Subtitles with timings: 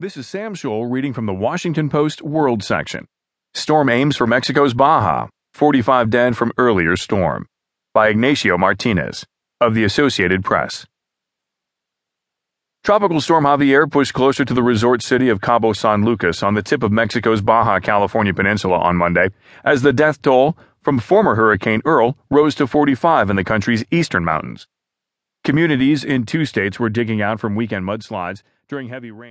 [0.00, 3.08] This is Sam Scholl reading from the Washington Post World section.
[3.52, 5.26] Storm aims for Mexico's Baja.
[5.54, 7.48] 45 dead from earlier storm.
[7.92, 9.26] By Ignacio Martinez
[9.60, 10.86] of the Associated Press.
[12.84, 16.62] Tropical storm Javier pushed closer to the resort city of Cabo San Lucas on the
[16.62, 19.30] tip of Mexico's Baja California peninsula on Monday,
[19.64, 24.24] as the death toll from former Hurricane Earl rose to 45 in the country's eastern
[24.24, 24.68] mountains.
[25.42, 29.26] Communities in two states were digging out from weekend mudslides during heavy rain.